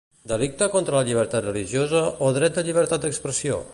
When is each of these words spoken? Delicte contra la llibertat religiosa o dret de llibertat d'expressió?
Delicte 0.29 0.67
contra 0.75 0.95
la 0.95 1.05
llibertat 1.09 1.45
religiosa 1.49 2.01
o 2.29 2.33
dret 2.39 2.57
de 2.57 2.65
llibertat 2.71 3.05
d'expressió? 3.05 3.63